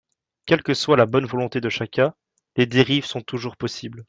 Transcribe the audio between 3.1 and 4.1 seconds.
toujours possibles.